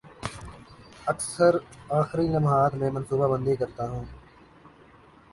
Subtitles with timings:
[1.07, 1.57] اکثر
[1.89, 4.05] آخری لمحات میں منصوبہ بندی کرتا ہوں